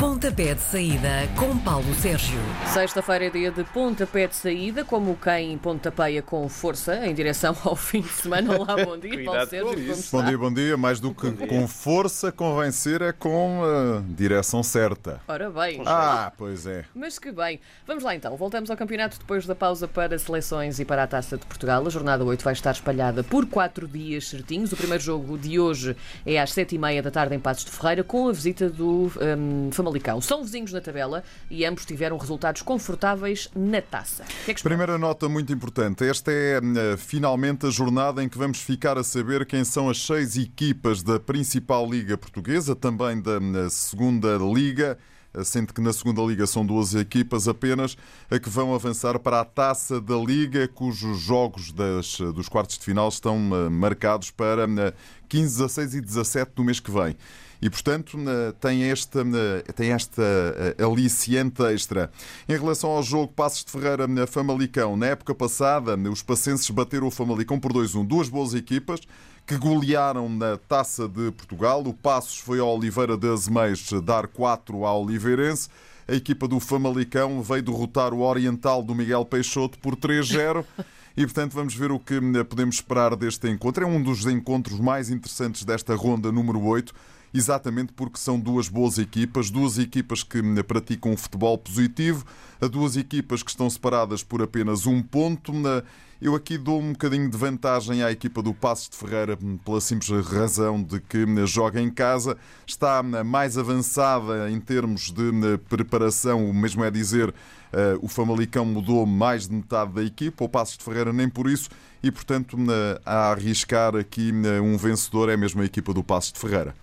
Pontapé 0.00 0.54
de 0.54 0.62
saída 0.62 1.28
com 1.38 1.58
Paulo 1.58 1.92
Sérgio. 1.92 2.40
Sexta-feira 2.72 3.26
é 3.26 3.30
dia 3.30 3.50
de 3.50 3.62
pontapé 3.64 4.26
de 4.26 4.34
saída, 4.34 4.82
como 4.82 5.14
quem 5.14 5.58
pontapeia 5.58 6.22
com 6.22 6.48
força 6.48 7.06
em 7.06 7.12
direção 7.12 7.54
ao 7.62 7.76
fim 7.76 8.00
de 8.00 8.08
semana. 8.08 8.56
Olá, 8.56 8.82
bom 8.82 8.96
dia, 8.96 9.22
Paulo 9.22 9.46
Sérgio. 9.46 9.94
Bom 10.10 10.24
dia, 10.24 10.38
bom 10.38 10.54
dia. 10.54 10.76
Mais 10.78 11.00
do 11.00 11.12
que 11.12 11.30
com 11.46 11.68
força, 11.68 12.32
convém 12.32 12.72
ser 12.72 13.02
é 13.02 13.12
com 13.12 13.60
a 13.62 14.02
direção 14.08 14.62
certa. 14.62 15.20
Ora 15.28 15.50
bem. 15.50 15.82
Ah, 15.84 16.32
pois 16.34 16.66
é. 16.66 16.86
Mas 16.94 17.18
que 17.18 17.30
bem. 17.30 17.60
Vamos 17.86 18.02
lá 18.02 18.14
então. 18.14 18.34
Voltamos 18.38 18.70
ao 18.70 18.78
campeonato 18.78 19.18
depois 19.18 19.44
da 19.44 19.54
pausa 19.54 19.86
para 19.86 20.18
seleções 20.18 20.80
e 20.80 20.84
para 20.86 21.02
a 21.02 21.06
Taça 21.06 21.36
de 21.36 21.44
Portugal. 21.44 21.86
A 21.86 21.90
jornada 21.90 22.24
8 22.24 22.42
vai 22.42 22.54
estar 22.54 22.70
espalhada 22.70 23.22
por 23.22 23.44
quatro 23.44 23.86
dias 23.86 24.28
certinhos. 24.28 24.72
O 24.72 24.78
primeiro 24.78 25.04
jogo 25.04 25.36
de 25.36 25.60
hoje 25.60 25.94
é 26.24 26.40
às 26.40 26.54
sete 26.54 26.76
e 26.76 26.78
meia 26.78 27.02
da 27.02 27.10
tarde 27.10 27.34
em 27.34 27.38
Passos 27.38 27.66
de 27.66 27.70
Ferreira, 27.70 28.02
com 28.02 28.28
a 28.28 28.32
visita 28.32 28.70
do 28.70 29.12
hum, 29.36 29.68
Famalicão. 29.90 30.20
São 30.20 30.42
vizinhos 30.42 30.72
na 30.72 30.80
tabela 30.80 31.24
e 31.50 31.64
ambos 31.64 31.84
tiveram 31.84 32.16
resultados 32.16 32.62
confortáveis 32.62 33.48
na 33.54 33.82
taça. 33.82 34.24
Que 34.44 34.52
é 34.52 34.54
que? 34.54 34.62
Primeira 34.62 34.96
nota 34.98 35.28
muito 35.28 35.52
importante. 35.52 36.04
Esta 36.04 36.30
é 36.30 36.58
eh, 36.58 36.96
finalmente 36.96 37.66
a 37.66 37.70
jornada 37.70 38.22
em 38.22 38.28
que 38.28 38.38
vamos 38.38 38.60
ficar 38.60 38.96
a 38.96 39.02
saber 39.02 39.44
quem 39.46 39.64
são 39.64 39.88
as 39.90 40.00
seis 40.04 40.36
equipas 40.36 41.02
da 41.02 41.18
principal 41.18 41.88
Liga 41.90 42.16
Portuguesa, 42.16 42.76
também 42.76 43.20
da 43.20 43.36
eh, 43.36 43.68
Segunda 43.68 44.36
Liga. 44.38 44.96
eh, 45.34 45.44
Sendo 45.44 45.72
que 45.74 45.80
na 45.80 45.92
segunda 45.92 46.22
liga 46.22 46.46
são 46.46 46.64
duas 46.64 46.94
equipas 46.94 47.46
apenas 47.48 47.96
a 48.30 48.38
que 48.38 48.48
vão 48.48 48.74
avançar 48.74 49.18
para 49.18 49.40
a 49.40 49.44
taça 49.44 50.00
da 50.00 50.16
liga, 50.16 50.66
cujos 50.68 51.18
jogos 51.20 51.72
das, 51.72 52.18
dos 52.34 52.48
quartos 52.48 52.78
de 52.78 52.84
final 52.84 53.08
estão 53.08 53.38
marcados 53.70 54.30
para 54.30 54.64
eh, 54.64 54.92
15, 55.28 55.58
16 55.58 55.94
e 55.94 56.00
17 56.00 56.52
do 56.54 56.64
mês 56.64 56.78
que 56.80 56.90
vem. 56.90 57.16
E, 57.62 57.68
portanto, 57.68 58.18
eh, 58.18 58.52
tem 58.58 58.84
esta, 58.84 59.20
eh, 59.20 59.72
tem 59.72 59.92
esta 59.92 60.22
eh, 60.22 60.82
aliciente 60.82 61.62
extra. 61.64 62.10
Em 62.48 62.56
relação 62.56 62.90
ao 62.90 63.02
jogo 63.02 63.32
Passos 63.32 63.64
de 63.64 63.70
Ferreira 63.70 64.06
na 64.06 64.26
Famalicão, 64.26 64.96
na 64.96 65.06
época 65.06 65.34
passada, 65.34 65.94
os 66.10 66.22
passenses 66.22 66.68
bateram 66.70 67.08
o 67.08 67.10
Famalicão 67.10 67.60
por 67.60 67.72
2-1. 67.72 68.06
Duas 68.06 68.30
boas 68.30 68.54
equipas 68.54 69.00
que 69.46 69.58
golearam 69.58 70.28
na 70.28 70.56
Taça 70.56 71.06
de 71.06 71.30
Portugal. 71.32 71.82
O 71.82 71.92
Passos 71.92 72.38
foi 72.38 72.60
ao 72.60 72.74
Oliveira 72.74 73.16
de 73.16 73.28
Azemeiros 73.28 73.90
dar 74.04 74.26
4 74.26 74.86
ao 74.86 75.04
Oliveirense. 75.04 75.68
A 76.08 76.14
equipa 76.14 76.48
do 76.48 76.58
Famalicão 76.60 77.42
veio 77.42 77.62
derrotar 77.62 78.14
o 78.14 78.20
Oriental 78.20 78.82
do 78.82 78.94
Miguel 78.94 79.24
Peixoto 79.24 79.78
por 79.78 79.96
3-0. 79.96 80.64
E, 81.16 81.24
portanto, 81.26 81.52
vamos 81.52 81.74
ver 81.74 81.90
o 81.90 81.98
que 81.98 82.20
podemos 82.48 82.76
esperar 82.76 83.16
deste 83.16 83.48
encontro. 83.48 83.84
É 83.84 83.86
um 83.86 84.00
dos 84.00 84.24
encontros 84.26 84.78
mais 84.78 85.10
interessantes 85.10 85.64
desta 85.64 85.94
ronda 85.94 86.30
número 86.30 86.62
8, 86.62 86.94
exatamente 87.32 87.92
porque 87.92 88.18
são 88.18 88.38
duas 88.38 88.68
boas 88.68 88.98
equipas, 88.98 89.50
duas 89.50 89.78
equipas 89.78 90.22
que 90.22 90.38
eh, 90.38 90.62
praticam 90.62 91.12
um 91.12 91.16
futebol 91.16 91.56
positivo, 91.58 92.24
duas 92.70 92.96
equipas 92.96 93.42
que 93.42 93.50
estão 93.50 93.68
separadas 93.70 94.22
por 94.22 94.42
apenas 94.42 94.86
um 94.86 95.02
ponto. 95.02 95.52
Na- 95.52 95.82
Eu 96.22 96.34
aqui 96.34 96.58
dou 96.58 96.78
um 96.82 96.92
bocadinho 96.92 97.30
de 97.30 97.36
vantagem 97.38 98.02
à 98.02 98.12
equipa 98.12 98.42
do 98.42 98.52
Passos 98.52 98.90
de 98.90 98.96
Ferreira 98.98 99.38
hum, 99.42 99.56
pela 99.56 99.80
simples 99.80 100.10
razão 100.26 100.82
de 100.82 101.00
que 101.00 101.24
hum, 101.24 101.46
joga 101.46 101.80
em 101.80 101.88
casa, 101.90 102.36
está 102.66 103.00
hum, 103.00 103.24
mais 103.24 103.56
avançada 103.56 104.50
em 104.50 104.60
termos 104.60 105.10
de 105.10 105.22
hum, 105.22 105.58
preparação, 105.70 106.44
o 106.44 106.52
mesmo 106.52 106.84
é 106.84 106.90
dizer, 106.90 107.32
eh, 107.72 107.96
o 108.02 108.06
Famalicão 108.08 108.66
mudou 108.66 109.06
mais 109.06 109.48
de 109.48 109.54
metade 109.54 109.92
da 109.94 110.02
equipa, 110.04 110.44
o 110.44 110.48
Passos 110.48 110.76
de 110.76 110.84
Ferreira 110.84 111.10
nem 111.10 111.26
por 111.26 111.48
isso, 111.48 111.70
e 112.02 112.10
portanto 112.10 112.54
hum, 112.54 112.66
a 113.06 113.30
arriscar 113.30 113.96
aqui 113.96 114.30
hum, 114.30 114.74
um 114.74 114.76
vencedor 114.76 115.30
é 115.30 115.38
mesmo 115.38 115.62
a 115.62 115.64
equipa 115.64 115.94
do 115.94 116.04
Passos 116.04 116.32
de 116.34 116.38
Ferreira. 116.38 116.74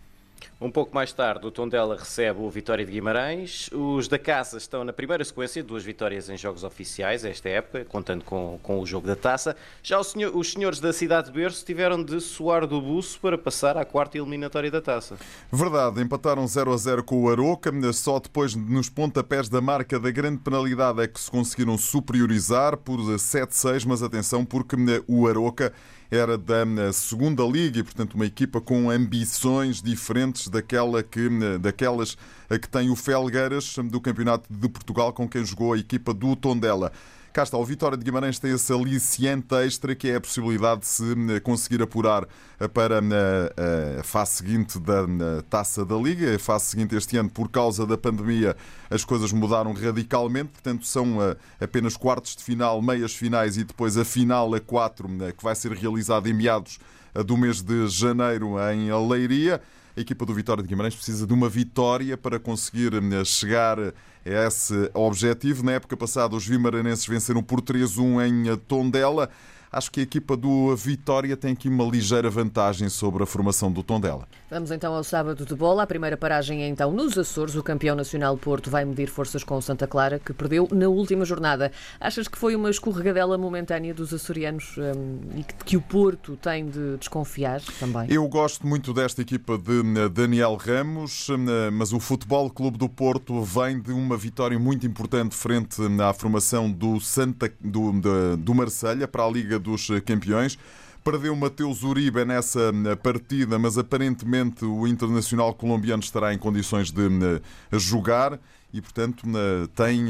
Um 0.59 0.71
pouco 0.71 0.93
mais 0.95 1.13
tarde, 1.13 1.45
o 1.45 1.51
Tondela 1.51 1.95
recebe 1.95 2.39
o 2.41 2.49
Vitória 2.49 2.83
de 2.83 2.91
Guimarães. 2.91 3.69
Os 3.71 4.07
da 4.07 4.17
casa 4.17 4.57
estão 4.57 4.83
na 4.83 4.91
primeira 4.91 5.23
sequência, 5.23 5.63
duas 5.63 5.83
vitórias 5.83 6.29
em 6.29 6.35
jogos 6.37 6.63
oficiais 6.63 7.23
esta 7.23 7.47
época, 7.47 7.85
contando 7.85 8.23
com, 8.23 8.59
com 8.63 8.79
o 8.79 8.85
jogo 8.85 9.05
da 9.05 9.15
taça. 9.15 9.55
Já 9.83 10.03
senhor- 10.03 10.35
os 10.35 10.51
senhores 10.51 10.79
da 10.79 10.91
cidade 10.91 11.27
de 11.27 11.33
Berço 11.33 11.63
tiveram 11.63 12.03
de 12.03 12.19
suar 12.19 12.65
do 12.65 12.81
buço 12.81 13.19
para 13.19 13.37
passar 13.37 13.77
à 13.77 13.85
quarta 13.85 14.17
eliminatória 14.17 14.71
da 14.71 14.81
taça. 14.81 15.15
Verdade, 15.51 16.01
empataram 16.01 16.47
0 16.47 16.73
a 16.73 16.77
0 16.77 17.03
com 17.03 17.21
o 17.25 17.29
Aroca, 17.29 17.71
só 17.93 18.19
depois 18.19 18.55
nos 18.55 18.89
pontapés 18.89 19.47
da 19.49 19.61
marca 19.61 19.99
da 19.99 20.09
grande 20.09 20.39
penalidade 20.39 21.01
é 21.01 21.07
que 21.07 21.19
se 21.19 21.29
conseguiram 21.29 21.77
superiorizar 21.77 22.77
por 22.77 22.97
7-6, 22.97 23.85
mas 23.85 24.01
atenção 24.01 24.43
porque 24.43 24.75
o 25.07 25.27
Aroca 25.27 25.71
era 26.09 26.37
da 26.37 26.93
segunda 26.93 27.43
liga 27.43 27.79
e, 27.79 27.83
portanto, 27.83 28.15
uma 28.15 28.25
equipa 28.25 28.61
com 28.61 28.89
ambições 28.89 29.81
diferentes 29.81 30.47
daquela 30.47 31.03
que, 31.03 31.29
daquelas 31.59 32.17
a 32.49 32.57
que 32.57 32.69
tem 32.69 32.89
o 32.89 32.95
Felgueiras 32.95 33.75
do 33.91 33.99
Campeonato 33.99 34.45
de 34.49 34.69
Portugal 34.69 35.11
com 35.11 35.27
quem 35.27 35.43
jogou 35.43 35.73
a 35.73 35.77
equipa 35.77 36.13
do 36.13 36.35
Tondela. 36.35 36.91
Cá 37.37 37.43
está, 37.43 37.55
o 37.55 37.63
Vitória 37.63 37.95
de 37.95 38.03
Guimarães 38.03 38.39
tem 38.39 38.51
esse 38.51 38.73
aliciente 38.73 39.53
extra 39.53 39.93
que 39.93 40.09
é 40.09 40.15
a 40.15 40.19
possibilidade 40.19 40.81
de 40.81 40.87
se 40.87 41.03
eh, 41.35 41.39
conseguir 41.39 41.83
apurar 41.83 42.27
eh, 42.59 42.67
para 42.67 42.95
eh, 42.97 43.99
a 43.99 44.03
fase 44.03 44.37
seguinte 44.37 44.79
da 44.79 45.05
taça 45.47 45.85
da 45.85 45.95
Liga. 45.95 46.35
A 46.35 46.39
fase 46.39 46.65
seguinte 46.65 46.95
este 46.95 47.15
ano, 47.15 47.29
por 47.29 47.47
causa 47.47 47.85
da 47.85 47.95
pandemia, 47.95 48.57
as 48.89 49.05
coisas 49.05 49.31
mudaram 49.31 49.71
radicalmente, 49.73 50.49
portanto, 50.49 50.87
são 50.87 51.19
apenas 51.61 51.95
quartos 51.95 52.35
de 52.35 52.43
final, 52.43 52.81
meias 52.81 53.13
finais 53.13 53.55
e 53.55 53.63
depois 53.63 53.99
a 53.99 54.03
final 54.03 54.55
a 54.55 54.59
quatro, 54.59 55.07
que 55.37 55.43
vai 55.43 55.53
ser 55.53 55.73
realizada 55.73 56.27
em 56.27 56.33
meados 56.33 56.79
do 57.23 57.37
mês 57.37 57.61
de 57.61 57.87
janeiro 57.87 58.55
em 58.73 58.89
Leiria. 59.07 59.61
A 59.97 59.99
equipa 59.99 60.27
do 60.27 60.33
Vitória 60.35 60.61
de 60.61 60.69
Guimarães 60.69 60.93
precisa 60.93 61.25
de 61.25 61.33
uma 61.33 61.49
vitória 61.49 62.15
para 62.15 62.39
conseguir 62.39 62.93
eh, 62.93 63.25
chegar 63.25 63.79
a 63.79 63.93
esse 64.23 64.91
objetivo. 64.93 65.63
Na 65.63 65.71
época 65.71 65.97
passada, 65.97 66.35
os 66.35 66.45
vimaranenses 66.45 67.07
venceram 67.07 67.41
por 67.41 67.63
3-1 67.63 68.27
em 68.27 68.57
Tondela. 68.57 69.27
Acho 69.77 69.91
que 69.91 69.99
a 69.99 70.03
equipa 70.03 70.35
do 70.35 70.75
Vitória 70.75 71.37
tem 71.37 71.53
aqui 71.53 71.69
uma 71.69 71.83
ligeira 71.83 72.31
vantagem 72.31 72.89
sobre 72.89 73.21
a 73.21 73.27
formação 73.27 73.71
do 73.71 73.83
Tondela. 73.83 74.27
Vamos 74.49 74.71
então 74.71 74.91
ao 74.91 75.03
sábado 75.03 75.45
de 75.45 75.53
bola. 75.53 75.83
A 75.83 75.85
primeira 75.85 76.17
paragem 76.17 76.63
é 76.63 76.67
então 76.67 76.91
nos 76.91 77.15
Açores. 77.15 77.53
O 77.55 77.61
campeão 77.61 77.95
nacional 77.95 78.35
Porto 78.39 78.71
vai 78.71 78.83
medir 78.85 79.07
forças 79.07 79.43
com 79.43 79.55
o 79.55 79.61
Santa 79.61 79.85
Clara, 79.85 80.17
que 80.17 80.33
perdeu 80.33 80.67
na 80.71 80.87
última 80.87 81.25
jornada. 81.25 81.71
Achas 81.99 82.27
que 82.27 82.39
foi 82.39 82.55
uma 82.55 82.71
escorregadela 82.71 83.37
momentânea 83.37 83.93
dos 83.93 84.11
açorianos 84.11 84.75
hum, 84.79 85.19
e 85.35 85.43
que, 85.43 85.53
que 85.63 85.77
o 85.77 85.81
Porto 85.81 86.35
tem 86.37 86.65
de 86.67 86.97
desconfiar 86.97 87.61
também? 87.79 88.07
Eu 88.09 88.27
gosto 88.27 88.65
muito 88.65 88.91
desta 88.95 89.21
equipa 89.21 89.59
de 89.59 89.81
eh, 89.95 90.09
Daniel 90.09 90.55
Ramos, 90.55 91.27
eh, 91.29 91.69
mas 91.69 91.93
o 91.93 91.99
Futebol 91.99 92.49
Clube 92.49 92.79
do 92.79 92.89
Porto 92.89 93.43
vem 93.43 93.79
de 93.79 93.91
uma 93.91 94.17
vitória 94.17 94.57
muito 94.57 94.87
importante 94.87 95.35
frente 95.35 95.79
eh, 95.79 96.03
à 96.03 96.11
formação 96.13 96.71
do 96.71 96.99
Santa 96.99 97.53
do, 97.61 97.91
do 98.39 98.55
Marselha 98.55 99.07
para 99.07 99.23
a 99.23 99.29
Liga 99.29 99.66
dos 99.67 99.87
Campeões. 100.05 100.57
Perdeu 101.03 101.33
Mateus 101.37 101.83
Uribe 101.83 102.25
nessa 102.25 102.59
eh, 102.85 102.95
partida, 102.97 103.57
mas 103.57 103.77
aparentemente 103.77 104.65
o 104.65 104.85
internacional 104.85 105.53
colombiano 105.53 106.03
estará 106.03 106.33
em 106.33 106.37
condições 106.37 106.91
de 106.91 107.05
eh, 107.05 107.79
jogar 107.79 108.37
e, 108.73 108.81
portanto, 108.81 109.25
eh, 109.25 109.67
tem 109.73 110.09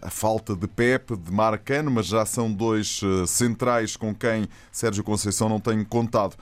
a 0.00 0.08
falta 0.08 0.56
de 0.56 0.66
Pepe, 0.66 1.18
de 1.18 1.30
Marcano, 1.30 1.90
mas 1.90 2.06
já 2.06 2.24
são 2.24 2.50
dois 2.50 3.02
centrais 3.26 3.94
com 3.94 4.14
quem 4.14 4.48
Sérgio 4.72 5.04
Conceição 5.04 5.50
não 5.50 5.60
tem 5.60 5.84
contado. 5.84 6.34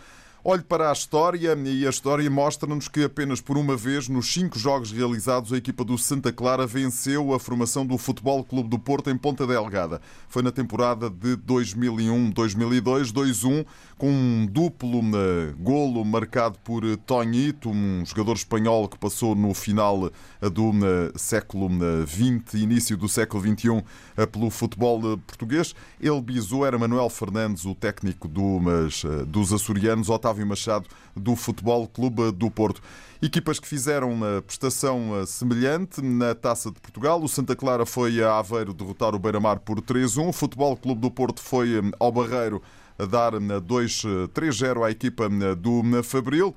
Olhe 0.48 0.62
para 0.62 0.90
a 0.90 0.92
história 0.92 1.58
e 1.64 1.84
a 1.84 1.90
história 1.90 2.30
mostra-nos 2.30 2.86
que 2.86 3.02
apenas 3.02 3.40
por 3.40 3.58
uma 3.58 3.76
vez, 3.76 4.08
nos 4.08 4.32
cinco 4.32 4.56
jogos 4.56 4.92
realizados, 4.92 5.52
a 5.52 5.56
equipa 5.56 5.84
do 5.84 5.98
Santa 5.98 6.32
Clara 6.32 6.64
venceu 6.64 7.34
a 7.34 7.40
formação 7.40 7.84
do 7.84 7.98
Futebol 7.98 8.44
Clube 8.44 8.68
do 8.68 8.78
Porto 8.78 9.10
em 9.10 9.16
Ponta 9.18 9.44
Delgada. 9.44 10.00
Foi 10.28 10.44
na 10.44 10.52
temporada 10.52 11.10
de 11.10 11.36
2001-2002, 11.38 13.12
2-1, 13.12 13.66
com 13.98 14.08
um 14.08 14.46
duplo 14.46 15.00
eh, 15.00 15.52
golo 15.58 16.04
marcado 16.04 16.60
por 16.60 16.84
eh, 16.84 16.96
Tonhito, 17.04 17.70
um 17.70 18.04
jogador 18.06 18.34
espanhol 18.34 18.88
que 18.88 18.98
passou 18.98 19.34
no 19.34 19.52
final 19.52 20.12
eh, 20.40 20.48
do 20.48 20.70
século 21.16 21.68
XX, 22.06 22.54
início 22.60 22.96
do 22.96 23.08
século 23.08 23.42
XXI, 23.42 23.82
pelo 24.30 24.50
futebol 24.50 25.18
português. 25.26 25.74
Ele 26.00 26.20
bisou, 26.20 26.64
era 26.64 26.78
Manuel 26.78 27.08
Fernandes, 27.08 27.64
o 27.64 27.74
técnico 27.74 28.28
do, 28.28 28.60
mas, 28.60 29.02
dos 29.26 29.52
açorianos, 29.52 30.08
Otávio 30.08 30.35
Machado, 30.44 30.86
do 31.14 31.34
Futebol 31.34 31.86
Clube 31.88 32.32
do 32.32 32.50
Porto. 32.50 32.82
Equipas 33.22 33.58
que 33.58 33.66
fizeram 33.66 34.12
uma 34.12 34.42
prestação 34.42 35.18
eh, 35.18 35.26
semelhante 35.26 36.02
na 36.02 36.34
Taça 36.34 36.70
de 36.70 36.78
Portugal. 36.80 37.22
O 37.22 37.28
Santa 37.28 37.56
Clara 37.56 37.86
foi 37.86 38.22
a 38.22 38.38
Aveiro 38.38 38.74
derrotar 38.74 39.14
o 39.14 39.18
Beira-Mar 39.18 39.60
por 39.60 39.80
3-1. 39.80 40.28
O 40.28 40.32
Futebol 40.32 40.76
Clube 40.76 41.00
do 41.00 41.10
Porto 41.10 41.40
foi 41.40 41.78
eh, 41.78 41.82
ao 41.98 42.12
Barreiro 42.12 42.62
a 42.98 43.04
dar 43.04 43.34
eh, 43.34 43.60
2, 43.60 44.02
eh, 44.04 44.08
3-0 44.28 44.86
à 44.86 44.90
equipa 44.90 45.28
do 45.56 45.82
Fabril. 46.02 46.54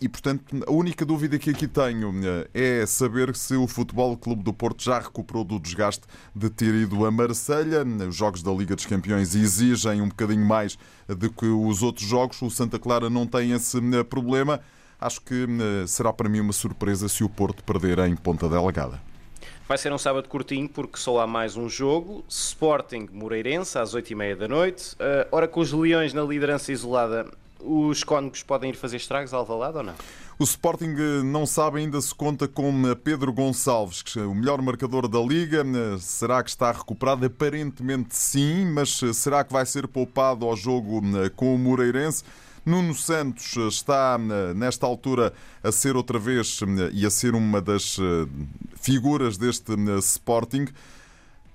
E, 0.00 0.08
portanto, 0.08 0.44
a 0.66 0.70
única 0.70 1.06
dúvida 1.06 1.38
que 1.38 1.48
aqui 1.48 1.66
tenho 1.66 2.12
eh, 2.54 2.80
é 2.82 2.86
saber 2.86 3.34
se 3.34 3.54
o 3.56 3.66
Futebol 3.66 4.14
Clube 4.16 4.42
do 4.42 4.52
Porto 4.52 4.84
já 4.84 4.98
recuperou 4.98 5.42
do 5.42 5.58
desgaste 5.58 6.04
de 6.34 6.50
ter 6.50 6.74
ido 6.74 7.06
a 7.06 7.10
Marselha. 7.10 7.82
Os 8.06 8.14
jogos 8.14 8.42
da 8.42 8.52
Liga 8.52 8.76
dos 8.76 8.84
Campeões 8.84 9.34
exigem 9.34 10.02
um 10.02 10.08
bocadinho 10.08 10.44
mais 10.44 10.78
do 11.08 11.30
que 11.30 11.46
os 11.46 11.82
outros 11.82 12.06
jogos. 12.06 12.42
O 12.42 12.50
Santa 12.50 12.78
Clara 12.78 13.08
não 13.08 13.26
tem 13.26 13.52
esse 13.52 13.78
eh, 13.78 14.04
problema. 14.04 14.60
acho 15.00 15.22
que 15.22 15.46
será 15.86 16.12
para 16.12 16.28
mim 16.28 16.40
uma 16.40 16.52
surpresa 16.52 17.08
se 17.08 17.24
o 17.24 17.28
Porto 17.28 17.64
perder 17.64 17.98
em 18.00 18.14
Ponta 18.14 18.50
Delgada. 18.50 19.00
Vai 19.66 19.78
ser 19.78 19.92
um 19.92 19.98
sábado 19.98 20.28
curtinho 20.28 20.68
porque 20.68 20.98
só 20.98 21.20
há 21.20 21.26
mais 21.26 21.56
um 21.56 21.68
jogo. 21.68 22.22
Sporting 22.28 23.08
Moreirense 23.12 23.78
às 23.78 23.94
8h30 23.94 24.36
da 24.36 24.46
noite. 24.46 24.94
Uh, 24.94 25.26
ora, 25.32 25.48
com 25.48 25.58
os 25.60 25.72
Leões 25.72 26.12
na 26.12 26.22
liderança 26.22 26.70
isolada, 26.70 27.26
os 27.60 28.04
cónicos 28.04 28.42
podem 28.42 28.70
ir 28.70 28.76
fazer 28.76 28.96
estragos 28.96 29.32
ao 29.32 29.40
Alvalade 29.40 29.78
ou 29.78 29.82
não? 29.82 29.94
O 30.38 30.44
Sporting 30.44 30.94
eh, 30.98 31.22
não 31.22 31.46
sabe 31.46 31.78
ainda 31.78 32.00
se 32.00 32.14
conta 32.14 32.46
com 32.46 32.88
eh, 32.88 32.94
Pedro 32.94 33.32
Gonçalves, 33.32 34.16
o 34.16 34.34
melhor 34.34 34.60
marcador 34.60 35.08
da 35.08 35.20
Liga. 35.20 35.64
Será 35.98 36.42
que 36.42 36.50
está 36.50 36.70
recuperado? 36.72 37.24
Aparentemente 37.24 38.14
sim, 38.14 38.66
mas 38.66 39.00
será 39.14 39.42
que 39.42 39.52
vai 39.52 39.64
ser 39.64 39.88
poupado 39.88 40.44
ao 40.44 40.56
jogo 40.56 41.00
com 41.34 41.54
o 41.54 41.58
Moreirense? 41.58 42.22
Nuno 42.66 42.96
Santos 42.96 43.56
está, 43.56 44.18
nesta 44.56 44.84
altura, 44.84 45.32
a 45.62 45.70
ser 45.70 45.94
outra 45.94 46.18
vez 46.18 46.58
e 46.92 47.06
a 47.06 47.10
ser 47.10 47.36
uma 47.36 47.60
das 47.60 47.96
eh, 47.96 48.28
figuras 48.74 49.38
deste 49.38 49.72
Sporting. 50.00 50.66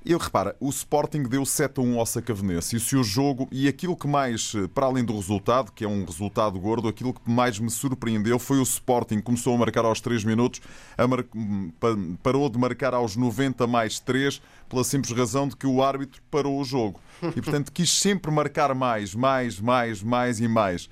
E 0.03 0.15
repara, 0.15 0.55
o 0.59 0.69
Sporting 0.69 1.23
deu 1.23 1.45
7 1.45 1.79
a 1.79 1.83
1 1.83 1.99
ao 1.99 2.05
Sacavenense. 2.07 2.75
E 2.75 2.79
se 2.79 2.95
o 2.95 3.03
jogo, 3.03 3.47
e 3.51 3.67
aquilo 3.67 3.95
que 3.95 4.07
mais, 4.07 4.53
eh, 4.55 4.67
para 4.67 4.87
além 4.87 5.05
do 5.05 5.15
resultado, 5.15 5.71
que 5.71 5.85
é 5.85 5.87
um 5.87 6.03
resultado 6.03 6.59
gordo, 6.59 6.87
aquilo 6.87 7.13
que 7.13 7.29
mais 7.29 7.59
me 7.59 7.69
surpreendeu 7.69 8.39
foi 8.39 8.57
o 8.57 8.63
Sporting. 8.63 9.21
Começou 9.21 9.53
a 9.53 9.57
marcar 9.59 9.85
aos 9.85 10.01
3 10.01 10.23
minutos, 10.23 10.59
mar... 11.07 11.23
parou 12.23 12.49
de 12.49 12.57
marcar 12.57 12.95
aos 12.95 13.15
90 13.15 13.67
mais 13.67 13.99
3, 13.99 14.41
pela 14.67 14.83
simples 14.83 15.15
razão 15.15 15.47
de 15.47 15.55
que 15.55 15.67
o 15.67 15.83
árbitro 15.83 16.19
parou 16.31 16.59
o 16.59 16.63
jogo. 16.63 16.99
E 17.21 17.39
portanto 17.39 17.71
quis 17.71 17.91
sempre 17.91 18.31
marcar 18.31 18.73
mais, 18.73 19.13
mais, 19.13 19.59
mais, 19.59 20.01
mais 20.01 20.39
e 20.39 20.47
mais. 20.47 20.89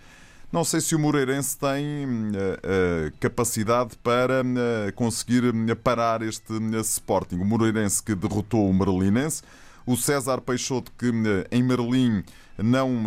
Não 0.51 0.63
sei 0.63 0.81
se 0.81 0.95
o 0.95 0.99
Moreirense 0.99 1.55
tem 1.59 2.07
uh, 2.07 3.11
capacidade 3.19 3.95
para 4.01 4.41
uh, 4.41 4.91
conseguir 4.95 5.43
parar 5.83 6.23
este 6.23 6.53
Sporting. 6.81 7.35
O 7.35 7.45
Moreirense 7.45 8.01
que 8.01 8.15
derrotou 8.15 8.67
o 8.67 8.73
Merlinense, 8.73 9.43
o 9.85 9.95
César 9.95 10.41
Peixoto 10.41 10.91
que 10.97 11.11
em 11.51 11.61
Merlim 11.61 12.23
não 12.57 13.03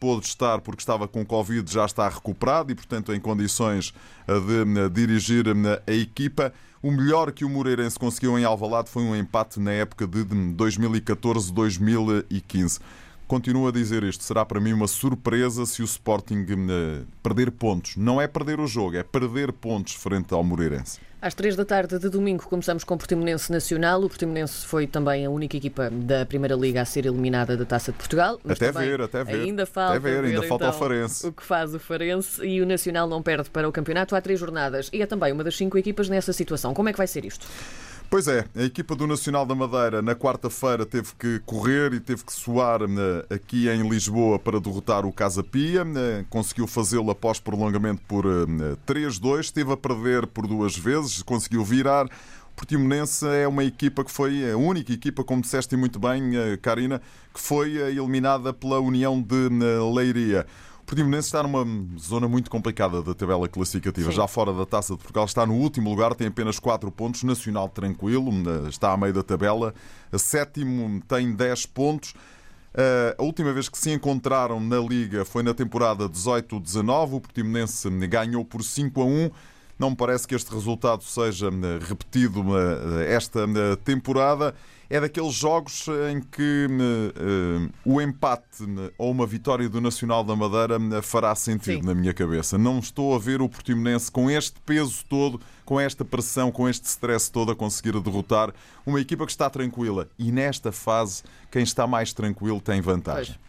pôde 0.00 0.26
estar 0.26 0.60
porque 0.60 0.80
estava 0.80 1.06
com 1.06 1.26
Covid, 1.26 1.70
já 1.70 1.84
está 1.84 2.08
recuperado 2.08 2.72
e, 2.72 2.74
portanto, 2.74 3.12
em 3.12 3.20
condições 3.20 3.92
de 4.26 4.88
dirigir 4.88 5.44
a 5.86 5.92
equipa. 5.92 6.50
O 6.82 6.90
melhor 6.90 7.30
que 7.30 7.44
o 7.44 7.50
Moreirense 7.50 7.98
conseguiu 7.98 8.38
em 8.38 8.44
Alvalade 8.44 8.88
foi 8.88 9.02
um 9.02 9.14
empate 9.14 9.60
na 9.60 9.72
época 9.72 10.06
de 10.06 10.24
2014-2015. 10.24 12.80
Continuo 13.34 13.66
a 13.66 13.72
dizer 13.72 14.04
isto, 14.04 14.22
será 14.22 14.44
para 14.44 14.60
mim 14.60 14.72
uma 14.72 14.86
surpresa 14.86 15.66
se 15.66 15.82
o 15.82 15.84
Sporting 15.84 16.46
uh, 16.52 17.04
perder 17.20 17.50
pontos. 17.50 17.96
Não 17.96 18.20
é 18.20 18.28
perder 18.28 18.60
o 18.60 18.66
jogo, 18.68 18.96
é 18.96 19.02
perder 19.02 19.52
pontos 19.52 19.94
frente 19.94 20.32
ao 20.32 20.44
Moreirense. 20.44 21.00
Às 21.20 21.34
três 21.34 21.56
da 21.56 21.64
tarde 21.64 21.98
de 21.98 22.08
domingo 22.08 22.44
começamos 22.44 22.84
com 22.84 22.94
o 22.94 22.96
Portimonense 22.96 23.50
Nacional. 23.50 24.04
O 24.04 24.08
Portimonense 24.08 24.64
foi 24.64 24.86
também 24.86 25.26
a 25.26 25.30
única 25.30 25.56
equipa 25.56 25.90
da 25.90 26.24
Primeira 26.24 26.54
Liga 26.54 26.82
a 26.82 26.84
ser 26.84 27.06
eliminada 27.06 27.56
da 27.56 27.64
Taça 27.64 27.90
de 27.90 27.98
Portugal. 27.98 28.38
até 28.48 28.70
ver, 28.70 29.00
até 29.00 29.24
ver. 29.24 29.40
Ainda 29.40 29.66
falta, 29.66 29.98
ver, 29.98 30.24
ainda 30.24 30.40
ver, 30.40 30.46
falta 30.46 30.66
então, 30.66 30.76
o 30.76 30.78
Farense. 30.78 31.26
O 31.26 31.32
que 31.32 31.42
faz 31.42 31.74
o 31.74 31.80
Farense 31.80 32.40
e 32.46 32.62
o 32.62 32.66
Nacional 32.66 33.08
não 33.08 33.20
perde 33.20 33.50
para 33.50 33.68
o 33.68 33.72
campeonato 33.72 34.14
há 34.14 34.20
três 34.20 34.38
jornadas. 34.38 34.88
E 34.92 35.02
é 35.02 35.06
também 35.06 35.32
uma 35.32 35.42
das 35.42 35.56
cinco 35.56 35.76
equipas 35.76 36.08
nessa 36.08 36.32
situação. 36.32 36.72
Como 36.72 36.88
é 36.88 36.92
que 36.92 36.98
vai 36.98 37.08
ser 37.08 37.24
isto? 37.24 37.48
Pois 38.14 38.28
é, 38.28 38.44
a 38.54 38.62
equipa 38.62 38.94
do 38.94 39.08
Nacional 39.08 39.44
da 39.44 39.56
Madeira 39.56 40.00
na 40.00 40.14
quarta-feira 40.14 40.86
teve 40.86 41.08
que 41.18 41.40
correr 41.40 41.92
e 41.92 41.98
teve 41.98 42.24
que 42.24 42.32
suar 42.32 42.82
eh, 42.82 43.34
aqui 43.34 43.68
em 43.68 43.88
Lisboa 43.88 44.38
para 44.38 44.60
derrotar 44.60 45.04
o 45.04 45.12
Casa 45.12 45.42
Pia. 45.42 45.80
Eh, 45.84 46.24
conseguiu 46.30 46.68
fazê-lo 46.68 47.10
após 47.10 47.40
prolongamento 47.40 48.02
por 48.06 48.24
3-2. 48.86 49.36
Eh, 49.36 49.40
Esteve 49.40 49.72
a 49.72 49.76
perder 49.76 50.28
por 50.28 50.46
duas 50.46 50.78
vezes, 50.78 51.22
conseguiu 51.22 51.64
virar. 51.64 52.08
Portimonense 52.54 53.26
é 53.26 53.48
uma 53.48 53.64
equipa 53.64 54.04
que 54.04 54.12
foi 54.12 54.48
a 54.48 54.56
única 54.56 54.92
equipa, 54.92 55.24
como 55.24 55.42
disseste 55.42 55.76
muito 55.76 55.98
bem, 55.98 56.30
Karina, 56.62 57.02
que 57.34 57.40
foi 57.40 57.72
eliminada 57.78 58.52
pela 58.52 58.78
União 58.78 59.20
de 59.20 59.48
Leiria. 59.92 60.46
Portimonense 60.86 61.28
está 61.28 61.42
numa 61.42 61.64
zona 61.98 62.28
muito 62.28 62.50
complicada 62.50 63.02
da 63.02 63.14
tabela 63.14 63.48
classificativa. 63.48 64.10
Sim. 64.10 64.16
Já 64.16 64.26
fora 64.26 64.52
da 64.52 64.66
Taça 64.66 64.92
de 64.92 64.98
Portugal, 64.98 65.24
está 65.24 65.46
no 65.46 65.54
último 65.54 65.90
lugar, 65.90 66.14
tem 66.14 66.26
apenas 66.26 66.58
4 66.58 66.90
pontos. 66.92 67.22
Nacional 67.22 67.68
tranquilo, 67.68 68.30
está 68.68 68.92
a 68.92 68.96
meio 68.96 69.12
da 69.12 69.22
tabela. 69.22 69.74
A 70.12 70.18
sétimo 70.18 71.00
tem 71.08 71.34
10 71.34 71.66
pontos. 71.66 72.14
A 73.16 73.22
última 73.22 73.52
vez 73.52 73.68
que 73.68 73.78
se 73.78 73.90
encontraram 73.92 74.60
na 74.60 74.78
Liga 74.78 75.24
foi 75.24 75.42
na 75.42 75.54
temporada 75.54 76.08
18-19. 76.08 77.14
O 77.14 77.20
Portimonense 77.20 77.88
ganhou 78.08 78.44
por 78.44 78.62
5 78.62 79.00
a 79.00 79.04
1. 79.04 79.30
Não 79.78 79.90
me 79.90 79.96
parece 79.96 80.26
que 80.26 80.34
este 80.34 80.52
resultado 80.52 81.02
seja 81.02 81.50
repetido 81.80 82.42
esta 83.08 83.46
temporada 83.84 84.54
é 84.90 85.00
daqueles 85.00 85.32
jogos 85.32 85.86
em 86.12 86.20
que 86.20 86.68
o 87.84 88.00
empate 88.00 88.64
ou 88.98 89.10
uma 89.10 89.26
vitória 89.26 89.68
do 89.68 89.80
Nacional 89.80 90.22
da 90.22 90.36
Madeira 90.36 90.78
fará 91.02 91.34
sentido 91.34 91.80
Sim. 91.80 91.86
na 91.86 91.94
minha 91.94 92.12
cabeça. 92.14 92.56
Não 92.58 92.78
estou 92.78 93.14
a 93.14 93.18
ver 93.18 93.40
o 93.40 93.48
Portimonense 93.48 94.10
com 94.10 94.30
este 94.30 94.60
peso 94.60 95.04
todo, 95.08 95.40
com 95.64 95.80
esta 95.80 96.04
pressão, 96.04 96.52
com 96.52 96.68
este 96.68 96.84
stress 96.84 97.32
todo 97.32 97.50
a 97.50 97.56
conseguir 97.56 97.98
derrotar 98.00 98.52
uma 98.84 99.00
equipa 99.00 99.24
que 99.24 99.32
está 99.32 99.48
tranquila. 99.48 100.06
E 100.18 100.30
nesta 100.30 100.70
fase, 100.70 101.22
quem 101.50 101.62
está 101.62 101.86
mais 101.86 102.12
tranquilo 102.12 102.60
tem 102.60 102.80
vantagem. 102.80 103.34
Pois. 103.34 103.43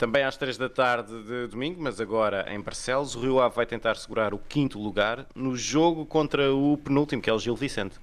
Também 0.00 0.24
às 0.24 0.34
três 0.34 0.56
da 0.56 0.66
tarde 0.66 1.12
de 1.24 1.48
domingo, 1.48 1.82
mas 1.82 2.00
agora 2.00 2.46
em 2.50 2.58
Barcelos, 2.58 3.14
o 3.14 3.20
Rio 3.20 3.38
Ave 3.38 3.54
vai 3.54 3.66
tentar 3.66 3.96
segurar 3.96 4.32
o 4.32 4.38
quinto 4.38 4.78
lugar 4.78 5.26
no 5.34 5.54
jogo 5.54 6.06
contra 6.06 6.50
o 6.54 6.78
penúltimo, 6.78 7.20
que 7.20 7.28
é 7.28 7.32
o 7.34 7.38
Gil 7.38 7.54
Vicente. 7.54 7.96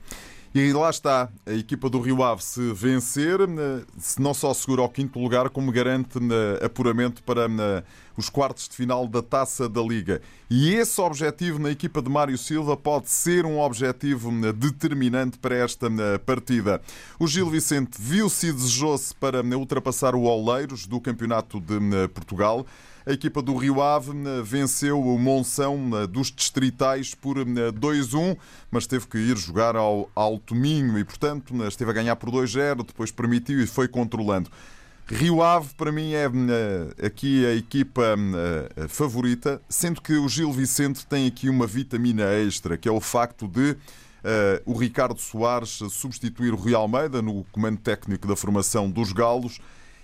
E 0.59 0.73
lá 0.73 0.89
está, 0.89 1.29
a 1.45 1.53
equipa 1.53 1.87
do 1.87 2.01
Rio 2.01 2.23
Ave 2.23 2.43
se 2.43 2.73
vencer, 2.73 3.39
eh, 3.41 3.85
não 4.17 4.33
só 4.33 4.51
segura 4.55 4.81
o 4.81 4.89
quinto 4.89 5.19
lugar, 5.19 5.51
como 5.51 5.71
garante 5.71 6.17
eh, 6.17 6.65
apuramento 6.65 7.21
para 7.21 7.43
eh, 7.43 7.83
os 8.17 8.27
quartos 8.27 8.67
de 8.67 8.75
final 8.75 9.07
da 9.07 9.21
Taça 9.21 9.69
da 9.69 9.83
Liga. 9.83 10.19
E 10.49 10.73
esse 10.73 10.99
objetivo 10.99 11.59
na 11.59 11.69
equipa 11.69 12.01
de 12.01 12.09
Mário 12.09 12.35
Silva 12.39 12.75
pode 12.75 13.07
ser 13.07 13.45
um 13.45 13.59
objetivo 13.59 14.31
determinante 14.53 15.37
para 15.37 15.55
esta 15.57 15.87
partida. 16.25 16.81
O 17.19 17.27
Gil 17.27 17.47
Vicente 17.51 17.91
viu-se 17.99 18.47
e 18.47 18.51
desejou-se 18.51 19.13
para 19.13 19.43
ultrapassar 19.55 20.15
o 20.15 20.23
Oleiros 20.23 20.87
do 20.87 20.99
Campeonato 20.99 21.61
de 21.61 22.07
Portugal. 22.15 22.65
A 23.07 23.13
equipa 23.13 23.41
do 23.41 23.55
Rio 23.55 23.81
Ave 23.81 24.11
eh, 24.11 24.41
venceu 24.43 25.01
o 25.01 25.17
Monção 25.17 25.91
eh, 25.93 26.05
dos 26.05 26.29
Distritais 26.29 27.15
por 27.15 27.37
2-1, 27.37 28.31
eh, 28.33 28.37
mas 28.69 28.85
teve 28.85 29.07
que 29.07 29.17
ir 29.17 29.37
jogar 29.37 29.77
ao 29.77 30.11
Alto 30.13 30.53
Minho 30.53 30.99
e, 30.99 31.05
portanto, 31.05 31.55
esteve 31.65 31.89
a 31.89 31.93
ganhar 31.93 32.17
por 32.17 32.29
2-0, 32.29 32.85
depois 32.85 33.09
permitiu 33.09 33.61
e 33.61 33.65
foi 33.65 33.87
controlando. 33.87 34.49
Rio 35.07 35.41
Ave, 35.41 35.69
para 35.77 35.89
mim, 35.89 36.11
é 36.11 36.25
aqui 37.05 37.45
a 37.45 37.55
equipa 37.55 38.17
favorita, 38.89 39.61
sendo 39.69 40.01
que 40.01 40.17
o 40.17 40.27
Gil 40.27 40.51
Vicente 40.51 41.07
tem 41.07 41.27
aqui 41.27 41.47
uma 41.47 41.65
vitamina 41.65 42.25
extra, 42.25 42.77
que 42.77 42.89
é 42.89 42.91
o 42.91 42.99
facto 42.99 43.47
de 43.47 43.71
uh, 43.71 43.77
o 44.65 44.77
Ricardo 44.77 45.17
Soares 45.17 45.79
substituir 45.91 46.53
o 46.53 46.57
Rio 46.57 46.75
Almeida 46.75 47.21
no 47.21 47.45
comando 47.53 47.77
técnico 47.77 48.27
da 48.27 48.35
formação 48.35 48.91
dos 48.91 49.13
Galos 49.13 49.61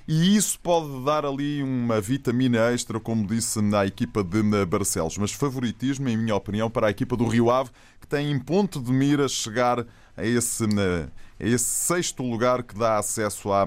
e 0.07 0.35
isso 0.35 0.59
pode 0.59 1.03
dar 1.05 1.25
ali 1.25 1.63
uma 1.63 2.01
vitamina 2.01 2.71
extra, 2.71 2.99
como 2.99 3.25
disse 3.25 3.61
na 3.61 3.85
equipa 3.85 4.23
de 4.23 4.65
Barcelos. 4.65 5.17
Mas 5.17 5.31
favoritismo, 5.31 6.09
em 6.09 6.17
minha 6.17 6.35
opinião, 6.35 6.69
para 6.69 6.87
a 6.87 6.91
equipa 6.91 7.15
do 7.15 7.25
Rio 7.25 7.49
Ave, 7.49 7.69
que 8.01 8.07
tem 8.07 8.31
em 8.31 8.39
ponto 8.39 8.81
de 8.81 8.91
mira 8.91 9.27
chegar 9.29 9.85
a 10.17 10.25
esse, 10.25 10.65
a 10.65 11.09
esse 11.39 11.65
sexto 11.65 12.21
lugar 12.21 12.63
que 12.63 12.77
dá 12.77 12.97
acesso 12.97 13.51
à 13.53 13.65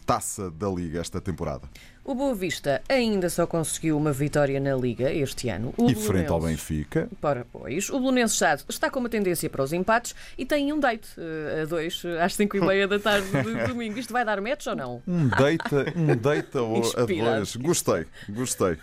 taça 0.00 0.50
da 0.50 0.68
Liga 0.68 1.00
esta 1.00 1.20
temporada. 1.20 1.68
O 2.06 2.14
Boa 2.14 2.36
Vista 2.36 2.80
ainda 2.88 3.28
só 3.28 3.48
conseguiu 3.48 3.96
uma 3.96 4.12
vitória 4.12 4.60
na 4.60 4.76
Liga 4.76 5.12
este 5.12 5.48
ano. 5.48 5.74
O 5.76 5.90
e 5.90 5.94
Blunense, 5.94 6.06
frente 6.06 6.30
ao 6.30 6.40
Benfica. 6.40 7.08
Para, 7.20 7.44
pois. 7.52 7.90
O 7.90 7.98
Blunense 7.98 8.34
está, 8.34 8.56
está 8.68 8.88
com 8.88 9.00
uma 9.00 9.08
tendência 9.08 9.50
para 9.50 9.60
os 9.60 9.72
empates 9.72 10.14
e 10.38 10.46
tem 10.46 10.72
um 10.72 10.78
date 10.78 11.08
uh, 11.18 11.62
a 11.62 11.64
dois 11.64 12.04
uh, 12.04 12.20
às 12.20 12.36
5 12.36 12.58
e 12.58 12.60
meia 12.60 12.86
da 12.86 13.00
tarde 13.00 13.26
de 13.28 13.54
domingo. 13.66 13.98
Isto 13.98 14.12
vai 14.12 14.24
dar 14.24 14.40
match 14.40 14.68
ou 14.68 14.76
não? 14.76 15.02
Um 15.04 15.26
date, 15.26 15.74
um 15.96 16.14
date 16.14 16.56
a, 16.56 16.60
a 17.02 17.06
dois. 17.06 17.56
Gostei, 17.56 18.06
gostei. 18.28 18.78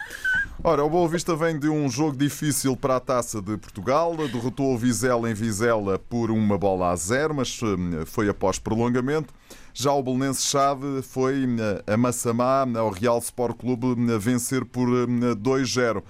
Ora, 0.61 0.83
o 0.83 0.89
Boa 0.89 1.07
Vista 1.07 1.33
vem 1.33 1.57
de 1.57 1.69
um 1.69 1.89
jogo 1.89 2.17
difícil 2.17 2.75
para 2.75 2.97
a 2.97 2.99
Taça 2.99 3.41
de 3.41 3.55
Portugal. 3.57 4.17
Derrotou 4.17 4.73
o 4.73 4.77
Vizela 4.77 5.31
em 5.31 5.33
Vizela 5.33 5.97
por 5.97 6.29
uma 6.29 6.57
bola 6.57 6.91
a 6.91 6.95
zero, 6.97 7.33
mas 7.33 7.57
uh, 7.61 8.05
foi 8.05 8.27
após 8.27 8.59
prolongamento. 8.59 9.33
Já 9.73 9.91
o 9.91 10.03
Belenense 10.03 10.43
Chave 10.43 11.01
foi 11.01 11.45
eh, 11.87 11.93
a 11.93 11.97
Massamá, 11.97 12.65
ao 12.77 12.91
Real 12.91 13.17
Sport 13.19 13.57
Clube, 13.57 13.87
eh, 14.11 14.17
vencer 14.19 14.63
por 14.65 14.87
2-0. 14.87 15.97
Eh, 15.97 16.01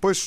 pois 0.00 0.24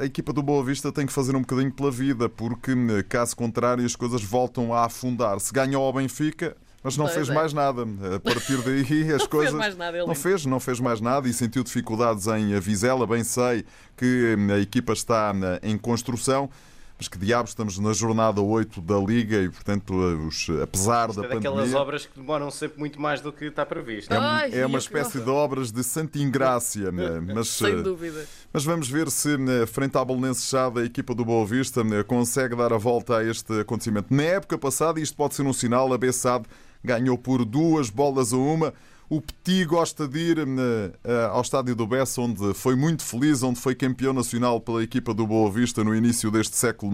a 0.00 0.04
equipa 0.04 0.32
do 0.32 0.42
Boa 0.42 0.64
Vista 0.64 0.90
tem 0.90 1.06
que 1.06 1.12
fazer 1.12 1.36
um 1.36 1.40
bocadinho 1.40 1.72
pela 1.72 1.90
vida, 1.90 2.28
porque 2.28 2.72
caso 3.08 3.36
contrário 3.36 3.84
as 3.84 3.94
coisas 3.94 4.22
voltam 4.24 4.74
a 4.74 4.86
afundar. 4.86 5.38
Se 5.38 5.52
ganhou 5.52 5.84
ao 5.84 5.92
Benfica, 5.92 6.56
mas 6.82 6.96
não 6.96 7.04
Pois 7.04 7.14
fez 7.14 7.28
é. 7.28 7.34
mais 7.34 7.52
nada. 7.52 7.82
A 8.16 8.18
partir 8.18 8.56
daí 8.62 9.12
as 9.14 9.22
Não 9.22 9.28
coisas. 9.28 9.50
fez 9.50 9.76
mais 9.76 9.76
nada, 9.76 10.06
não 10.06 10.14
fez, 10.14 10.46
não 10.46 10.60
fez 10.60 10.80
mais 10.80 11.00
nada 11.00 11.28
e 11.28 11.32
sentiu 11.32 11.62
dificuldades 11.62 12.26
em 12.26 12.58
Vizela. 12.58 13.06
Bem 13.06 13.22
sei 13.22 13.64
que 13.96 14.36
a 14.52 14.58
equipa 14.58 14.92
está 14.94 15.32
em 15.62 15.76
construção. 15.78 16.50
Mas 16.98 17.06
que 17.06 17.16
diabos, 17.16 17.52
estamos 17.52 17.78
na 17.78 17.92
jornada 17.92 18.40
8 18.40 18.80
da 18.80 18.98
Liga 18.98 19.36
e, 19.36 19.48
portanto, 19.48 19.94
os, 19.94 20.48
apesar 20.60 21.08
Isto 21.10 21.20
da 21.20 21.28
é 21.28 21.30
daquelas 21.34 21.58
pandemia. 21.60 21.80
obras 21.80 22.06
que 22.06 22.18
demoram 22.18 22.50
sempre 22.50 22.80
muito 22.80 23.00
mais 23.00 23.20
do 23.20 23.32
que 23.32 23.44
está 23.44 23.64
previsto. 23.64 24.12
É, 24.12 24.16
Ai, 24.16 24.50
é 24.52 24.66
uma 24.66 24.78
espécie 24.78 25.20
de 25.20 25.30
obras 25.30 25.70
de 25.70 25.84
Santa 25.84 26.18
Ingrácia, 26.18 26.90
né? 26.90 27.20
mas, 27.32 27.50
Sem 27.50 27.78
eh, 27.78 27.82
dúvida. 27.82 28.26
mas 28.52 28.64
vamos 28.64 28.88
ver 28.88 29.08
se, 29.12 29.36
né, 29.38 29.64
frente 29.64 29.96
à 29.96 30.04
Belenense 30.04 30.44
Chade, 30.44 30.80
a 30.80 30.84
equipa 30.84 31.14
do 31.14 31.24
Boa 31.24 31.46
Vista 31.46 31.84
né, 31.84 32.02
consegue 32.02 32.56
dar 32.56 32.72
a 32.72 32.78
volta 32.78 33.18
a 33.18 33.24
este 33.24 33.60
acontecimento. 33.60 34.12
Na 34.12 34.24
época 34.24 34.58
passada, 34.58 34.98
isto 34.98 35.16
pode 35.16 35.36
ser 35.36 35.42
um 35.46 35.52
sinal, 35.52 35.92
a 35.92 35.98
Bessade 35.98 36.46
ganhou 36.82 37.16
por 37.16 37.44
duas 37.44 37.90
bolas 37.90 38.32
a 38.32 38.36
uma. 38.36 38.74
O 39.10 39.22
Petit 39.22 39.64
gosta 39.64 40.06
de 40.06 40.18
ir 40.18 40.46
né, 40.46 40.92
eh, 41.02 41.28
ao 41.30 41.40
estádio 41.40 41.74
do 41.74 41.86
Bessa, 41.86 42.20
onde 42.20 42.52
foi 42.52 42.76
muito 42.76 43.02
feliz, 43.02 43.42
onde 43.42 43.58
foi 43.58 43.74
campeão 43.74 44.12
nacional 44.12 44.60
pela 44.60 44.82
equipa 44.82 45.14
do 45.14 45.26
Boa 45.26 45.50
Vista 45.50 45.82
no 45.82 45.94
início 45.94 46.30
deste 46.30 46.56
século 46.56 46.92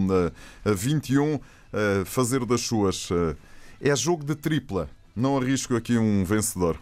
XXI, 0.65 1.41
eh, 1.73 2.03
fazer 2.05 2.45
das 2.45 2.61
suas. 2.61 3.09
eh, 3.11 3.35
É 3.81 3.93
jogo 3.95 4.23
de 4.23 4.33
tripla. 4.33 4.89
Não 5.13 5.37
arrisco 5.37 5.75
aqui 5.75 5.97
um 5.97 6.23
vencedor. 6.23 6.79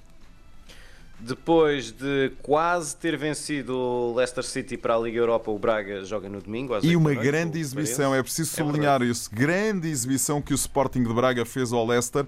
Depois 1.19 1.91
de 1.91 2.31
quase 2.43 2.95
ter 2.95 3.17
vencido 3.17 3.75
o 3.75 4.13
Leicester 4.13 4.43
City 4.43 4.77
para 4.77 4.95
a 4.95 4.99
Liga 4.99 5.17
Europa, 5.17 5.49
o 5.49 5.57
Braga 5.57 6.03
joga 6.03 6.27
no 6.29 6.41
domingo. 6.41 6.73
às 6.73 6.83
E 6.83 6.95
uma 6.95 7.13
noite, 7.13 7.23
grande 7.23 7.59
exibição, 7.59 8.13
é 8.13 8.21
preciso 8.21 8.51
É 8.53 8.63
sublinhar 8.63 9.01
isso. 9.01 9.29
Grande 9.33 9.87
exibição 9.87 10.41
que 10.41 10.53
o 10.53 10.55
Sporting 10.55 11.03
de 11.03 11.13
Braga 11.13 11.45
fez 11.45 11.71
ao 11.71 11.85
Leicester. 11.85 12.27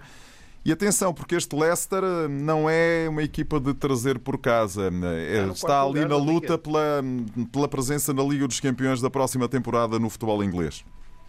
E 0.65 0.71
atenção, 0.71 1.13
porque 1.13 1.35
este 1.35 1.55
Leicester 1.55 2.03
eh, 2.03 2.27
não 2.27 2.67
é 2.67 3.07
uma 3.07 3.21
equipa 3.21 3.59
de 3.59 3.71
trazer 3.75 4.17
por 4.17 4.35
casa. 4.39 4.89
Eh, 4.89 5.47
Está 5.53 5.67
quarto 5.67 5.97
ali 5.97 6.05
na 6.05 6.17
luta 6.17 6.57
pela, 6.57 7.03
pela 7.51 7.67
presença 7.67 8.11
na 8.11 8.23
Liga 8.23 8.47
dos 8.47 8.59
Campeões 8.59 8.99
da 8.99 9.11
próxima 9.11 9.47
temporada 9.47 9.99
no 9.99 10.09
futebol 10.09 10.43
inglês. 10.43 10.83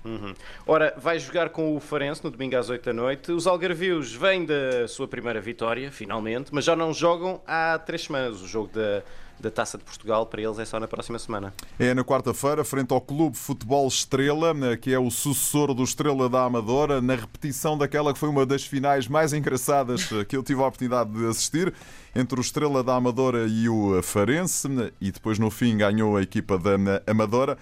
Uhum. 0.06 0.32
Ora, 0.66 0.94
vai 0.96 1.18
jogar 1.18 1.50
com 1.50 1.76
o 1.76 1.80
Farense 1.80 2.24
no 2.24 2.30
domingo 2.30 2.56
às 2.56 2.70
8 2.70 2.82
da 2.82 2.92
noite. 2.94 3.30
Os 3.30 3.46
Algarvios 3.46 4.14
vêm 4.14 4.46
da 4.46 4.88
sua 4.88 5.06
primeira 5.06 5.40
vitória, 5.40 5.92
finalmente, 5.92 6.48
mas 6.54 6.64
já 6.64 6.74
não 6.74 6.94
jogam 6.94 7.42
há 7.46 7.78
três 7.78 8.04
semanas. 8.04 8.40
O 8.40 8.46
jogo 8.46 8.70
da, 8.72 9.02
da 9.38 9.50
Taça 9.50 9.76
de 9.78 9.84
Portugal 9.84 10.26
para 10.26 10.42
eles 10.42 10.58
é 10.58 10.64
só 10.64 10.80
na 10.80 10.88
próxima 10.88 11.18
semana. 11.18 11.52
É 11.78 11.92
na 11.94 12.04
quarta-feira, 12.04 12.64
frente 12.64 12.92
ao 12.92 13.00
Clube 13.00 13.36
Futebol 13.36 13.86
Estrela, 13.86 14.54
né, 14.54 14.76
que 14.76 14.92
é 14.92 14.98
o 14.98 15.10
sucessor 15.10 15.74
do 15.74 15.82
Estrela 15.82 16.28
da 16.28 16.44
Amadora, 16.44 17.00
na 17.00 17.14
repetição 17.14 17.76
daquela 17.76 18.12
que 18.12 18.18
foi 18.18 18.28
uma 18.28 18.46
das 18.46 18.64
finais 18.64 19.08
mais 19.08 19.32
engraçadas 19.32 20.10
eh, 20.12 20.24
que 20.24 20.36
eu 20.36 20.42
tive 20.42 20.60
a 20.62 20.66
oportunidade 20.66 21.10
de 21.10 21.26
assistir, 21.26 21.72
entre 22.14 22.38
o 22.38 22.42
Estrela 22.42 22.82
da 22.82 22.94
Amadora 22.94 23.46
e 23.46 23.68
o 23.68 24.02
Farense, 24.02 24.68
né, 24.68 24.90
e 25.00 25.10
depois 25.10 25.38
no 25.38 25.50
fim 25.50 25.76
ganhou 25.76 26.16
a 26.16 26.22
equipa 26.22 26.58
da 26.58 26.78
né, 26.78 27.00
Amadora. 27.06 27.58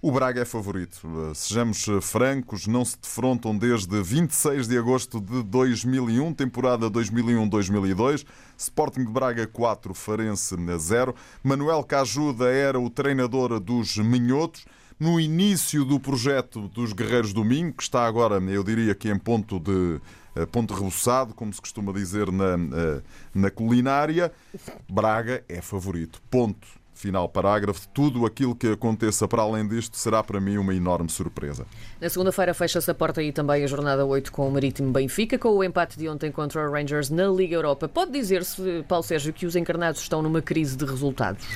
O 0.00 0.12
Braga 0.12 0.42
é 0.42 0.44
favorito. 0.44 1.00
Eh, 1.04 1.34
Sejamos 1.34 1.88
eh, 1.88 2.00
francos, 2.00 2.68
não 2.68 2.84
se 2.84 2.96
defrontam 3.00 3.56
desde 3.58 4.00
26 4.00 4.68
de 4.68 4.78
agosto 4.78 5.20
de 5.20 5.42
2001, 5.42 6.34
temporada 6.34 6.88
2001-2002. 6.88 8.24
Sporting 8.56 9.04
de 9.04 9.10
Braga 9.10 9.46
4, 9.46 9.92
Farense 9.94 10.54
0. 10.78 11.14
Manuel 11.42 11.82
Cajuda 11.82 12.48
era 12.48 12.78
o 12.78 12.88
treinador 12.88 13.58
dos 13.58 13.96
Minhotos. 13.96 14.64
No 15.00 15.18
início 15.18 15.84
do 15.84 15.98
projeto 15.98 16.68
dos 16.68 16.92
Guerreiros 16.92 17.32
do 17.32 17.44
Minho, 17.44 17.72
que 17.72 17.82
está 17.82 18.04
agora, 18.04 18.36
eu 18.36 18.64
diria 18.64 18.94
que 18.94 19.08
em 19.08 19.18
ponto 19.18 19.58
de 19.60 20.00
eh, 20.36 20.46
ponto 20.46 20.74
rebuçado, 20.74 21.34
como 21.34 21.52
se 21.52 21.60
costuma 21.60 21.92
dizer 21.92 22.30
na, 22.30 22.54
eh, 22.54 23.02
na 23.34 23.50
culinária, 23.50 24.32
Braga 24.88 25.42
é 25.48 25.60
favorito. 25.60 26.22
Ponto. 26.30 26.77
Final 26.98 27.28
parágrafo. 27.28 27.86
Tudo 27.94 28.26
aquilo 28.26 28.56
que 28.56 28.66
aconteça 28.72 29.28
para 29.28 29.40
além 29.40 29.68
disto 29.68 29.96
será 29.96 30.20
para 30.20 30.40
mim 30.40 30.58
uma 30.58 30.74
enorme 30.74 31.08
surpresa. 31.08 31.64
Na 32.00 32.08
segunda-feira 32.08 32.52
fecha-se 32.52 32.90
a 32.90 32.94
porta 32.94 33.20
aí 33.20 33.30
também 33.30 33.62
a 33.62 33.68
jornada 33.68 34.04
8 34.04 34.32
com 34.32 34.48
o 34.48 34.50
Marítimo 34.50 34.90
Benfica, 34.90 35.38
com 35.38 35.50
o 35.50 35.62
empate 35.62 35.96
de 35.96 36.08
ontem 36.08 36.32
contra 36.32 36.68
o 36.68 36.72
Rangers 36.72 37.08
na 37.08 37.28
Liga 37.28 37.54
Europa. 37.54 37.88
Pode 37.88 38.10
dizer-se, 38.10 38.84
Paulo 38.88 39.04
Sérgio, 39.04 39.32
que 39.32 39.46
os 39.46 39.54
encarnados 39.54 40.00
estão 40.00 40.20
numa 40.22 40.42
crise 40.42 40.76
de 40.76 40.84
resultados? 40.84 41.46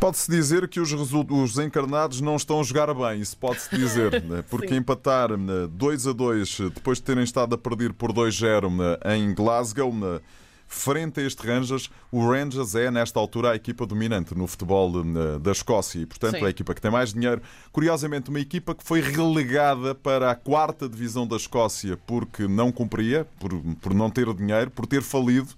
Pode-se 0.00 0.30
dizer 0.30 0.66
que 0.66 0.80
os, 0.80 0.90
os 0.92 1.58
encarnados 1.58 2.22
não 2.22 2.36
estão 2.36 2.60
a 2.60 2.62
jogar 2.62 2.94
bem, 2.94 3.20
isso 3.20 3.36
pode-se 3.36 3.76
dizer, 3.76 4.22
né? 4.24 4.42
porque 4.48 4.74
empatar 4.74 5.28
2 5.36 6.06
a 6.06 6.12
2 6.14 6.58
depois 6.74 6.96
de 6.96 7.04
terem 7.04 7.22
estado 7.22 7.54
a 7.54 7.58
perder 7.58 7.92
por 7.92 8.14
2-0 8.14 8.74
né, 8.74 9.14
em 9.14 9.34
Glasgow, 9.34 9.92
né, 9.92 10.20
frente 10.66 11.20
a 11.20 11.22
este 11.22 11.46
Rangers, 11.46 11.90
o 12.10 12.28
Rangers 12.28 12.74
é, 12.74 12.90
nesta 12.90 13.18
altura, 13.18 13.52
a 13.52 13.56
equipa 13.56 13.86
dominante 13.86 14.34
no 14.34 14.46
futebol 14.46 15.04
né, 15.04 15.38
da 15.40 15.52
Escócia 15.52 16.00
e, 16.00 16.06
portanto, 16.06 16.38
Sim. 16.38 16.44
é 16.44 16.46
a 16.46 16.50
equipa 16.50 16.74
que 16.74 16.80
tem 16.80 16.90
mais 16.90 17.12
dinheiro. 17.12 17.40
Curiosamente, 17.72 18.30
uma 18.30 18.40
equipa 18.40 18.74
que 18.74 18.84
foi 18.84 19.00
relegada 19.00 19.94
para 19.94 20.30
a 20.30 20.34
quarta 20.34 20.88
divisão 20.88 21.26
da 21.26 21.36
Escócia 21.36 21.96
porque 22.06 22.48
não 22.48 22.72
cumpria, 22.72 23.26
por, 23.38 23.50
por 23.80 23.94
não 23.94 24.10
ter 24.10 24.32
dinheiro, 24.34 24.70
por 24.70 24.86
ter 24.86 25.02
falido. 25.02 25.48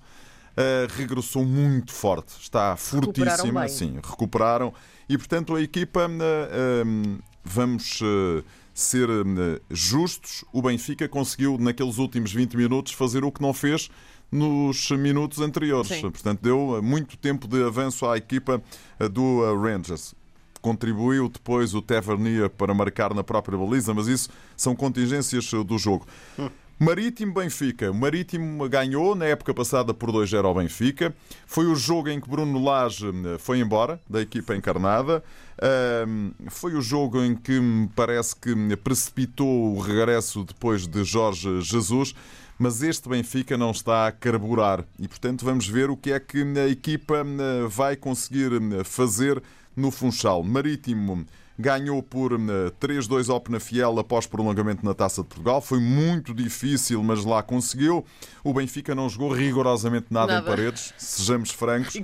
Uh, 0.58 0.92
regressou 0.96 1.44
muito 1.44 1.92
forte, 1.92 2.34
está 2.40 2.74
Recuperaram 2.74 3.36
fortíssima, 3.36 3.60
bem. 3.60 3.68
sim, 3.68 4.00
recuperaram 4.02 4.74
e 5.08 5.16
portanto 5.16 5.54
a 5.54 5.62
equipa 5.62 6.08
uh, 6.08 6.84
um, 6.84 7.20
vamos 7.44 8.00
uh, 8.00 8.44
ser 8.74 9.08
uh, 9.08 9.24
justos, 9.70 10.44
o 10.52 10.60
Benfica 10.60 11.08
conseguiu 11.08 11.58
naqueles 11.58 11.98
últimos 11.98 12.32
20 12.32 12.56
minutos 12.56 12.92
fazer 12.92 13.24
o 13.24 13.32
que 13.32 13.40
não 13.40 13.54
fez 13.54 13.88
nos 14.30 14.90
minutos 14.90 15.40
anteriores, 15.40 15.88
Sim. 15.88 16.02
portanto 16.02 16.40
deu 16.42 16.80
muito 16.82 17.16
tempo 17.16 17.48
de 17.48 17.62
avanço 17.62 18.06
à 18.06 18.16
equipa 18.16 18.62
uh, 19.00 19.08
do 19.08 19.22
uh, 19.22 19.60
Rangers. 19.60 20.14
Contribuiu 20.60 21.28
depois 21.28 21.74
o 21.74 21.80
Tavernier 21.80 22.50
para 22.50 22.74
marcar 22.74 23.14
na 23.14 23.24
própria 23.24 23.56
baliza, 23.56 23.94
mas 23.94 24.06
isso 24.06 24.28
são 24.56 24.74
contingências 24.74 25.52
uh, 25.52 25.64
do 25.64 25.78
jogo. 25.78 26.06
Marítimo 26.78 27.34
Benfica. 27.34 27.90
O 27.90 27.94
Marítimo 27.94 28.68
ganhou 28.68 29.16
na 29.16 29.24
época 29.24 29.52
passada 29.52 29.92
por 29.92 30.12
2-0 30.12 30.44
ao 30.44 30.54
Benfica. 30.54 31.12
Foi 31.44 31.66
o 31.66 31.74
jogo 31.74 32.08
em 32.08 32.20
que 32.20 32.30
Bruno 32.30 32.62
Lage 32.62 33.08
eh, 33.08 33.36
foi 33.36 33.58
embora 33.58 34.00
da 34.08 34.22
equipa 34.22 34.54
encarnada. 34.54 35.24
Ahm, 35.60 36.30
Foi 36.48 36.76
o 36.76 36.80
jogo 36.80 37.20
em 37.20 37.34
que 37.34 37.58
me 37.58 37.88
parece 37.88 38.36
que 38.36 38.54
precipitou 38.76 39.74
o 39.74 39.80
regresso 39.80 40.44
depois 40.44 40.86
de 40.86 41.02
Jorge 41.02 41.60
Jesus. 41.62 42.14
Mas 42.58 42.82
este 42.82 43.08
Benfica 43.08 43.56
não 43.56 43.70
está 43.70 44.08
a 44.08 44.12
carburar 44.12 44.84
e, 44.98 45.06
portanto, 45.06 45.44
vamos 45.44 45.68
ver 45.68 45.90
o 45.90 45.96
que 45.96 46.10
é 46.12 46.18
que 46.18 46.42
a 46.58 46.68
equipa 46.68 47.18
eh, 47.18 47.66
vai 47.68 47.94
conseguir 47.94 48.50
eh, 48.52 48.82
fazer 48.82 49.40
no 49.76 49.90
Funchal. 49.92 50.42
Marítimo 50.42 51.24
ganhou 51.58 52.02
por 52.02 52.32
eh, 52.32 52.70
3-2 52.80 53.30
ao 53.30 53.40
Penafiel 53.40 53.98
após 53.98 54.26
prolongamento 54.26 54.84
na 54.84 54.94
Taça 54.94 55.22
de 55.22 55.28
Portugal. 55.28 55.60
Foi 55.60 55.80
muito 55.80 56.32
difícil, 56.32 57.02
mas 57.02 57.24
lá 57.24 57.42
conseguiu. 57.42 58.04
O 58.44 58.54
Benfica 58.54 58.94
não 58.94 59.08
jogou 59.08 59.32
rigorosamente 59.32 60.06
nada, 60.10 60.34
Nada. 60.34 60.46
em 60.46 60.50
paredes, 60.50 60.94
sejamos 60.96 61.50
francos. 61.50 61.94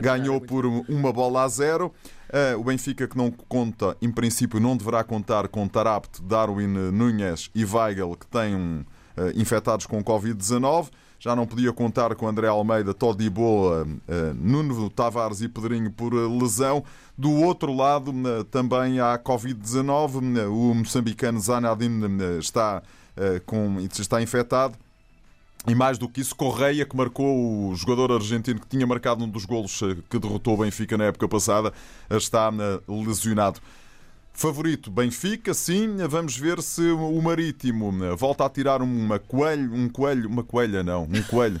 Ganhou 0.00 0.34
nada, 0.34 0.46
por 0.46 0.64
uma 0.64 1.12
bola 1.12 1.42
a 1.44 1.48
zero. 1.48 1.92
Eh, 2.30 2.56
o 2.56 2.64
Benfica 2.64 3.06
que 3.06 3.16
não 3.16 3.30
conta, 3.30 3.94
em 4.00 4.10
princípio, 4.10 4.58
não 4.58 4.76
deverá 4.76 5.04
contar 5.04 5.48
com 5.48 5.68
Tarabt, 5.68 6.22
Darwin 6.22 6.66
Nunes 6.66 7.50
e 7.54 7.64
Weigel, 7.64 8.16
que 8.18 8.26
têm 8.26 8.54
eh, 8.80 8.91
infectados 9.34 9.86
com 9.86 10.02
Covid-19. 10.02 10.88
Já 11.18 11.36
não 11.36 11.46
podia 11.46 11.72
contar 11.72 12.16
com 12.16 12.26
André 12.26 12.48
Almeida, 12.48 12.92
Todiboa, 12.92 13.86
eh, 14.08 14.32
Nuno 14.34 14.90
Tavares 14.90 15.40
e 15.40 15.48
Pedrinho 15.48 15.88
por 15.88 16.12
eh, 16.14 16.16
lesão. 16.16 16.82
Do 17.16 17.30
outro 17.30 17.72
lado, 17.72 18.10
eh, 18.10 18.42
também 18.50 18.98
há 18.98 19.16
Covid-19. 19.18 20.36
Eh, 20.36 20.46
O 20.48 20.74
moçambicano 20.74 21.38
Zanadine 21.38 22.20
eh, 22.20 22.38
está, 22.40 22.82
eh, 23.16 23.40
com, 23.46 23.78
está 23.80 24.20
infectado. 24.20 24.74
E 25.64 25.76
mais 25.76 25.96
do 25.96 26.08
que 26.08 26.20
isso, 26.20 26.34
Correia, 26.34 26.84
que 26.84 26.96
marcou 26.96 27.68
o 27.68 27.74
jogador 27.76 28.10
argentino 28.10 28.58
que 28.58 28.66
tinha 28.66 28.84
marcado 28.84 29.22
um 29.24 29.28
dos 29.28 29.44
golos 29.44 29.80
eh, 29.82 29.96
que 30.10 30.18
derrotou 30.18 30.54
o 30.54 30.56
Benfica 30.56 30.98
na 30.98 31.04
época 31.04 31.28
passada, 31.28 31.72
eh, 32.10 32.16
está 32.16 32.50
eh, 32.52 32.80
lesionado. 32.88 33.60
Favorito 34.32 34.90
Benfica, 34.90 35.52
sim. 35.54 35.96
Vamos 36.08 36.36
ver 36.36 36.62
se 36.62 36.82
o 36.90 37.20
Marítimo 37.22 37.92
eh, 38.04 38.16
volta 38.16 38.44
a 38.46 38.50
tirar 38.50 38.80
uma 38.82 39.18
coelho, 39.18 39.72
um 39.74 39.88
coelho, 39.88 40.28
uma 40.28 40.42
coelha 40.42 40.82
não, 40.82 41.04
um 41.04 41.22
coelho. 41.22 41.60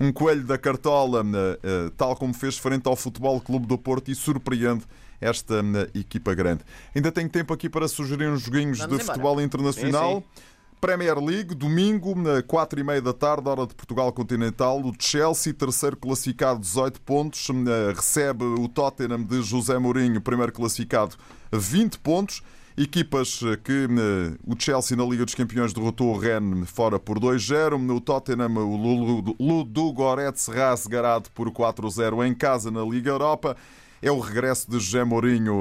Um 0.00 0.12
coelho 0.12 0.42
da 0.44 0.56
cartola, 0.58 1.22
eh, 1.22 1.58
eh, 1.62 1.90
tal 1.96 2.16
como 2.16 2.32
fez 2.32 2.56
frente 2.58 2.86
ao 2.88 2.96
Futebol 2.96 3.40
Clube 3.40 3.66
do 3.66 3.76
Porto 3.78 4.10
e 4.10 4.14
surpreende 4.14 4.84
esta 5.20 5.56
eh, 5.56 5.98
equipa 5.98 6.34
grande. 6.34 6.64
Ainda 6.94 7.12
tenho 7.12 7.28
tempo 7.28 7.52
aqui 7.52 7.68
para 7.68 7.86
sugerir 7.86 8.28
uns 8.28 8.42
joguinhos 8.42 8.78
Vamos 8.78 8.96
de 8.96 9.02
embora. 9.02 9.18
futebol 9.18 9.40
internacional. 9.40 10.16
Sim, 10.16 10.42
Premier 10.82 11.16
League, 11.16 11.54
domingo, 11.54 12.12
na 12.16 12.42
4 12.42 12.80
e 12.80 12.82
meia 12.82 13.00
da 13.00 13.12
tarde, 13.12 13.48
hora 13.48 13.68
de 13.68 13.72
Portugal 13.72 14.12
Continental. 14.12 14.80
O 14.80 14.92
Chelsea, 14.98 15.54
terceiro 15.54 15.96
classificado, 15.96 16.58
18 16.58 17.00
pontos, 17.02 17.48
eh, 17.50 17.92
recebe 17.94 18.42
o 18.42 18.66
Tottenham 18.66 19.22
de 19.22 19.42
José 19.42 19.78
Mourinho, 19.78 20.20
primeiro 20.20 20.52
classificado, 20.52 21.14
20 21.52 22.00
pontos. 22.00 22.42
Equipas 22.76 23.38
que 23.62 23.86
eh, 23.88 24.36
o 24.44 24.56
Chelsea 24.58 24.96
na 24.96 25.04
Liga 25.04 25.24
dos 25.24 25.36
Campeões 25.36 25.72
derrotou 25.72 26.08
o 26.08 26.18
Rennes 26.18 26.68
fora 26.68 26.98
por 26.98 27.20
2-0. 27.20 27.78
No 27.78 28.00
Tottenham, 28.00 28.52
o 28.56 29.36
Ludogorets 29.38 30.48
rasgarado 30.48 31.30
por 31.30 31.48
4-0 31.48 32.26
em 32.26 32.34
casa 32.34 32.72
na 32.72 32.82
Liga 32.82 33.08
Europa. 33.08 33.56
É 34.02 34.10
o 34.10 34.18
regresso 34.18 34.68
de 34.68 34.80
José 34.80 35.04
Mourinho 35.04 35.60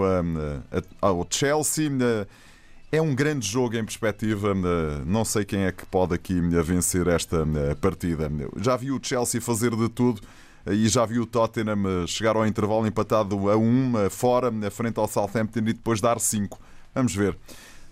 ao 0.99 1.27
Chelsea. 1.29 1.91
É 2.93 3.01
um 3.01 3.15
grande 3.15 3.47
jogo 3.47 3.77
em 3.77 3.85
perspectiva. 3.85 4.53
Não 5.05 5.23
sei 5.23 5.45
quem 5.45 5.61
é 5.61 5.71
que 5.71 5.85
pode 5.85 6.13
aqui 6.13 6.41
vencer 6.41 7.07
esta 7.07 7.47
partida. 7.79 8.29
Já 8.57 8.75
vi 8.75 8.91
o 8.91 8.99
Chelsea 9.01 9.39
fazer 9.39 9.73
de 9.73 9.87
tudo 9.87 10.21
e 10.67 10.89
já 10.89 11.05
vi 11.05 11.17
o 11.17 11.25
Tottenham 11.25 12.05
chegar 12.05 12.35
ao 12.35 12.45
intervalo 12.45 12.85
empatado 12.85 13.49
a 13.49 13.55
1 13.55 14.09
fora, 14.09 14.51
frente 14.69 14.99
ao 14.99 15.07
Southampton 15.07 15.59
e 15.59 15.73
depois 15.73 16.01
dar 16.01 16.19
5. 16.19 16.59
Vamos 16.93 17.15
ver. 17.15 17.37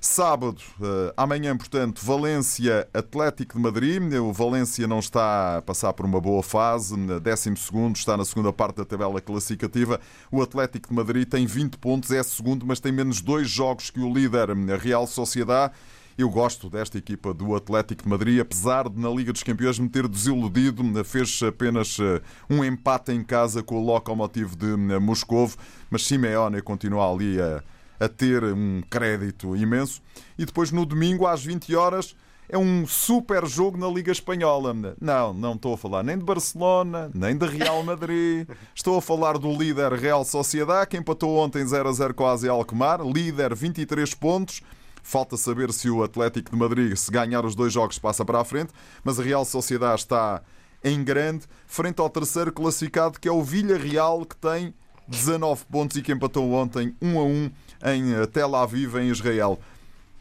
Sábado, 0.02 0.62
uh, 0.80 1.14
amanhã, 1.18 1.58
portanto, 1.58 2.00
Valência 2.02 2.88
Atlético 2.94 3.58
de 3.58 3.62
Madrid. 3.62 4.14
O 4.14 4.32
Valência 4.32 4.88
não 4.88 5.00
está 5.00 5.58
a 5.58 5.62
passar 5.62 5.92
por 5.92 6.06
uma 6.06 6.22
boa 6.22 6.42
fase, 6.42 6.96
12 6.96 7.54
está 7.94 8.16
na 8.16 8.24
segunda 8.24 8.54
parte 8.54 8.78
da 8.78 8.86
tabela 8.86 9.20
classificativa. 9.20 10.00
O 10.32 10.42
Atlético 10.42 10.88
de 10.88 10.96
Madrid 10.96 11.28
tem 11.28 11.46
20 11.46 11.78
pontos, 11.80 12.12
é 12.12 12.24
segundo, 12.24 12.66
mas 12.66 12.80
tem 12.80 12.94
menos 12.94 13.20
dois 13.20 13.50
jogos 13.50 13.90
que 13.90 14.00
o 14.00 14.14
líder, 14.14 14.52
a 14.52 14.78
Real 14.78 15.06
Sociedade. 15.06 15.74
Eu 16.18 16.30
gosto 16.30 16.70
desta 16.70 16.98
equipa 16.98 17.34
do 17.34 17.54
Atlético 17.54 18.04
de 18.04 18.10
Madrid, 18.10 18.40
apesar 18.40 18.88
de 18.88 19.00
na 19.00 19.10
Liga 19.10 19.34
dos 19.34 19.44
Campeões 19.44 19.80
me 19.80 19.90
ter 19.90 20.08
desiludido, 20.08 20.84
fez 21.06 21.42
apenas 21.44 21.98
eh, 21.98 22.22
um 22.50 22.62
empate 22.62 23.14
em 23.14 23.24
casa 23.24 23.64
com 23.64 23.76
o 23.76 23.86
Lokomotiv 23.86 24.54
de 24.56 24.76
Moscovo, 25.00 25.56
mas 25.90 26.06
Simeone 26.06 26.62
continua 26.62 27.10
ali 27.10 27.40
a 27.40 27.64
a 28.00 28.08
ter 28.08 28.44
um 28.44 28.82
crédito 28.90 29.56
imenso. 29.56 30.02
E 30.38 30.46
depois 30.46 30.72
no 30.72 30.86
domingo, 30.86 31.28
às 31.28 31.44
20 31.44 31.76
horas, 31.76 32.16
é 32.48 32.58
um 32.58 32.88
super 32.88 33.46
jogo 33.46 33.78
na 33.78 33.88
Liga 33.88 34.12
Espanhola. 34.12 34.76
Não, 35.00 35.34
não 35.34 35.54
estou 35.54 35.76
a 35.76 35.78
falar 35.78 36.02
nem 36.02 36.18
de 36.18 36.24
Barcelona, 36.24 37.12
nem 37.14 37.38
de 37.38 37.46
Real 37.46 37.84
Madrid. 37.84 38.48
Estou 38.74 38.98
a 38.98 39.02
falar 39.02 39.38
do 39.38 39.52
líder 39.52 39.94
Real 39.94 40.26
Sociedade, 40.26 40.88
que 40.90 40.98
empatou 40.98 41.38
ontem 41.38 41.66
0 41.66 41.88
a 41.88 41.92
0 41.92 42.14
com 42.16 42.26
a 42.26 42.32
Asia 42.32 42.52
Alkmaar. 42.52 43.02
Líder, 43.02 43.54
23 43.54 44.16
pontos. 44.16 44.64
Falta 45.04 45.38
saber 45.38 45.72
se 45.72 45.90
o 45.90 46.04
Atlético 46.04 46.52
de 46.52 46.58
Madrid, 46.58 46.96
se 46.96 47.12
ganhar 47.12 47.46
os 47.46 47.56
dois 47.56 47.72
jogos, 47.72 48.00
passa 48.00 48.26
para 48.26 48.42
a 48.42 48.46
frente. 48.46 48.74
Mas 49.04 49.20
a 49.20 49.24
Real 49.24 49.46
Sociedade 49.46 50.02
está 50.02 50.42
em 50.84 51.04
grande, 51.04 51.46
frente 51.68 52.00
ao 52.00 52.10
terceiro 52.10 52.52
classificado, 52.52 53.20
que 53.20 53.28
é 53.28 53.32
o 53.32 53.44
Villarreal, 53.44 54.26
que 54.26 54.36
tem 54.36 54.74
19 55.08 55.66
pontos 55.66 55.98
e 55.98 56.02
que 56.02 56.12
empatou 56.12 56.52
ontem 56.52 56.96
1 57.02 57.20
a 57.20 57.24
1 57.24 57.52
em 57.86 58.26
Tel 58.28 58.56
Aviv, 58.56 58.96
em 58.98 59.10
Israel. 59.10 59.60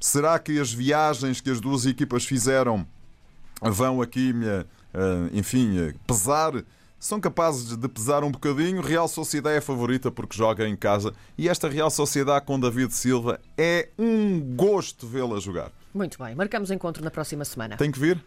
Será 0.01 0.39
que 0.39 0.59
as 0.61 0.73
viagens 0.73 1.41
que 1.41 1.51
as 1.51 1.61
duas 1.61 1.85
equipas 1.85 2.25
fizeram 2.25 2.87
vão 3.61 4.01
aqui, 4.01 4.33
eh, 4.45 4.65
enfim, 5.33 5.93
pesar? 6.07 6.53
São 7.01 7.21
capazes 7.21 7.77
de 7.77 7.89
pesar 7.89 8.25
um 8.25 8.31
bocadinho. 8.31 8.81
Real 8.81 9.07
Sociedade 9.07 9.57
é 9.57 9.59
a 9.59 9.63
favorita 9.63 10.11
porque 10.11 10.37
joga 10.37 10.69
em 10.69 10.77
casa. 10.77 11.15
E 11.37 11.49
esta 11.49 11.69
Real 11.69 11.91
Sociedade 11.91 12.45
com 12.45 12.59
David 12.59 12.93
Silva 12.93 13.41
é 13.57 13.89
um 13.97 14.41
gosto 14.57 15.07
vê-la 15.07 15.39
jogar. 15.39 15.71
Muito 15.99 16.17
bem, 16.23 16.33
marcamos 16.33 16.71
encontro 16.71 17.03
na 17.03 17.11
próxima 17.11 17.45
semana. 17.45 17.77
Tem 17.77 17.91
que 17.91 17.99
vir? 17.99 18.25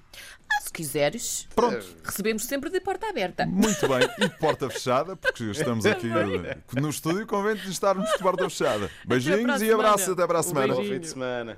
Ah, 0.51 0.61
se 0.61 0.69
quiseres. 0.73 1.47
Pronto. 1.55 1.85
Recebemos 2.03 2.43
sempre 2.43 2.69
de 2.69 2.81
porta 2.81 3.07
aberta. 3.07 3.45
Muito 3.45 3.87
bem. 3.87 4.09
E 4.17 4.27
de 4.27 4.37
porta 4.39 4.67
fechada, 4.69 5.15
porque 5.15 5.45
estamos 5.45 5.85
aqui 5.85 6.09
no 6.73 6.89
estúdio, 6.89 7.25
convém 7.25 7.55
de 7.55 7.71
estarmos 7.71 8.11
de 8.11 8.17
porta 8.17 8.43
fechada. 8.49 8.91
Beijinhos 9.05 9.61
e 9.61 9.71
abraços 9.71 10.09
até 10.09 10.27
para 10.27 10.39
a 10.39 10.43
semana. 10.43 10.73
Bom 10.73 10.83
fim 10.83 10.99
de 10.99 11.07
semana. 11.07 11.57